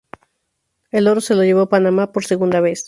El 0.89 1.07
oro 1.07 1.21
se 1.21 1.35
lo 1.35 1.43
llevó 1.43 1.69
Panamá 1.69 2.11
por 2.11 2.25
segunda 2.25 2.59
vez. 2.59 2.79